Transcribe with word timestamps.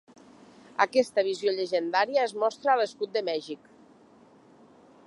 Aquesta 0.85 1.23
visió 1.27 1.53
llegendària 1.59 2.25
es 2.31 2.35
mostra 2.45 2.75
a 2.75 2.79
l'escut 2.81 3.15
de 3.19 3.25
Mèxic. 3.31 3.71